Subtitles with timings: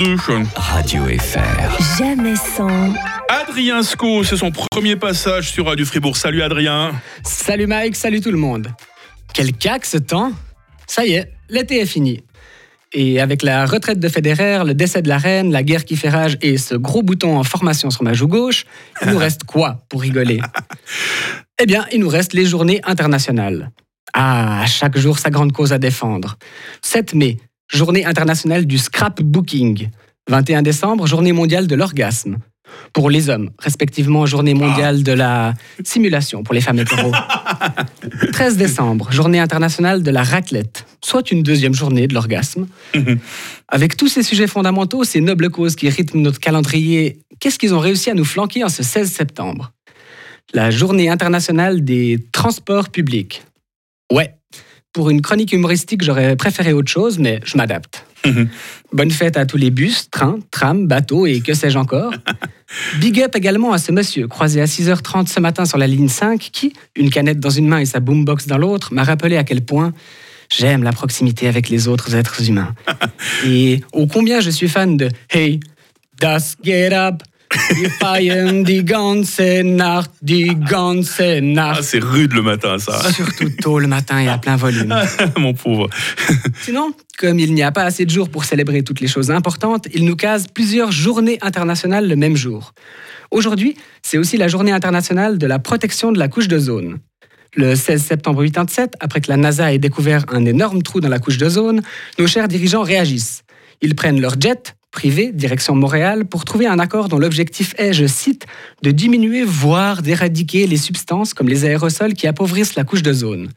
[0.00, 1.98] Radio FR.
[1.98, 2.94] Jamais sans,
[3.28, 6.16] Adrien Sco, c'est son premier passage sur Radio Fribourg.
[6.16, 6.92] Salut Adrien.
[7.22, 8.68] Salut Mike, salut tout le monde.
[9.34, 10.32] Quel cac ce temps
[10.86, 12.24] Ça y est, l'été est fini.
[12.94, 16.08] Et avec la retraite de Federer, le décès de la reine, la guerre qui fait
[16.08, 18.64] rage et ce gros bouton en formation sur ma joue gauche,
[19.02, 20.40] il nous reste quoi pour rigoler?
[21.62, 23.70] Eh bien, il nous reste les journées internationales.
[24.14, 26.38] Ah, chaque jour sa grande cause à défendre.
[26.80, 27.36] 7 mai,
[27.70, 29.88] journée internationale du scrapbooking.
[30.28, 32.38] 21 décembre, journée mondiale de l'orgasme.
[32.92, 37.12] Pour les hommes, respectivement, journée mondiale de la simulation pour les femmes hétéros.
[38.32, 42.68] 13 décembre, journée internationale de la raclette, soit une deuxième journée de l'orgasme.
[43.66, 47.80] Avec tous ces sujets fondamentaux, ces nobles causes qui rythment notre calendrier, qu'est-ce qu'ils ont
[47.80, 49.72] réussi à nous flanquer en ce 16 septembre?
[50.54, 53.42] La journée internationale des transports publics.
[54.12, 54.34] Ouais,
[54.92, 58.04] pour une chronique humoristique, j'aurais préféré autre chose, mais je m'adapte.
[58.92, 62.12] Bonne fête à tous les bus, trains, trams, bateaux et que sais-je encore.
[63.00, 66.38] Big up également à ce monsieur, croisé à 6h30 ce matin sur la ligne 5,
[66.52, 69.62] qui, une canette dans une main et sa boombox dans l'autre, m'a rappelé à quel
[69.64, 69.92] point
[70.50, 72.74] j'aime la proximité avec les autres êtres humains.
[73.46, 75.60] Et ô combien je suis fan de Hey,
[76.18, 77.22] das geht ab,
[77.74, 83.00] die feiern die ganze Nacht, die ganze Ah, c'est rude le matin, ça.
[83.12, 84.94] Surtout tôt le matin et à plein volume.
[85.38, 85.88] Mon pauvre.
[86.62, 89.86] Sinon, comme il n'y a pas assez de jours pour célébrer toutes les choses importantes,
[89.94, 92.72] il nous case plusieurs journées internationales le même jour.
[93.30, 96.98] Aujourd'hui, c'est aussi la journée internationale de la protection de la couche d'ozone.
[97.54, 101.18] Le 16 septembre 87, après que la NASA ait découvert un énorme trou dans la
[101.18, 101.82] couche d'ozone,
[102.18, 103.42] nos chers dirigeants réagissent.
[103.82, 108.06] Ils prennent leur jet privé direction Montréal pour trouver un accord dont l'objectif est, je
[108.06, 108.46] cite,
[108.82, 113.48] de diminuer, voire d'éradiquer les substances comme les aérosols qui appauvrissent la couche d'ozone.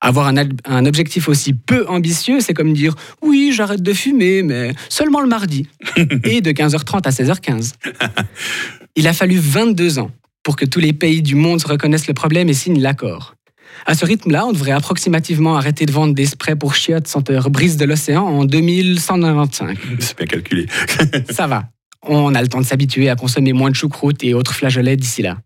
[0.00, 0.36] Avoir un,
[0.66, 5.28] un objectif aussi peu ambitieux, c'est comme dire oui, j'arrête de fumer, mais seulement le
[5.28, 5.66] mardi.
[6.24, 7.72] Et de 15h30 à 16h15.
[8.94, 10.10] Il a fallu 22 ans
[10.42, 13.35] pour que tous les pays du monde se reconnaissent le problème et signent l'accord.
[13.86, 17.76] À ce rythme-là, on devrait approximativement arrêter de vendre des sprays pour chiottes senteur brise
[17.76, 19.76] de l'océan en 2195.
[20.00, 20.66] C'est bien calculé.
[21.30, 21.64] Ça va.
[22.02, 25.22] On a le temps de s'habituer à consommer moins de choucroute et autres flageolets d'ici
[25.22, 25.38] là.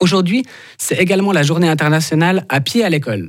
[0.00, 0.44] Aujourd'hui,
[0.78, 3.28] c'est également la journée internationale à pied à l'école.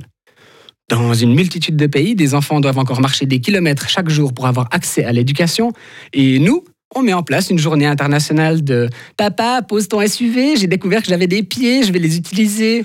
[0.88, 4.46] Dans une multitude de pays, des enfants doivent encore marcher des kilomètres chaque jour pour
[4.46, 5.72] avoir accès à l'éducation.
[6.12, 10.66] Et nous, on met en place une journée internationale de Papa, pose ton SUV, j'ai
[10.66, 12.84] découvert que j'avais des pieds, je vais les utiliser.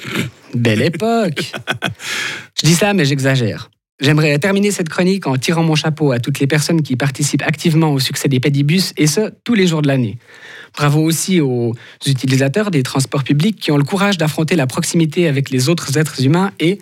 [0.53, 1.51] Belle époque.
[2.61, 3.69] Je dis ça, mais j'exagère.
[3.99, 7.91] J'aimerais terminer cette chronique en tirant mon chapeau à toutes les personnes qui participent activement
[7.91, 10.17] au succès des pédibus, et ce, tous les jours de l'année.
[10.77, 11.73] Bravo aussi aux
[12.05, 16.23] utilisateurs des transports publics qui ont le courage d'affronter la proximité avec les autres êtres
[16.23, 16.79] humains, et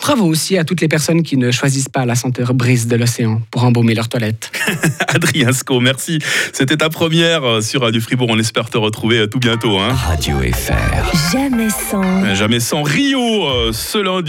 [0.00, 3.42] bravo aussi à toutes les personnes qui ne choisissent pas la senteur brise de l'océan
[3.52, 4.50] pour embaumer leurs toilettes.
[5.08, 6.18] Adrien Sco, merci.
[6.52, 8.28] C'était ta première euh, sur Radio Fribourg.
[8.30, 9.78] On espère te retrouver euh, tout bientôt.
[9.78, 9.92] Hein.
[9.92, 11.32] Radio FR.
[11.32, 12.34] jamais sans.
[12.34, 14.16] Jamais sans Rio euh, ce lundi.